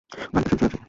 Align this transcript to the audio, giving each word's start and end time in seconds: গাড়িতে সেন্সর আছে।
গাড়িতে 0.09 0.49
সেন্সর 0.49 0.67
আছে। 0.67 0.77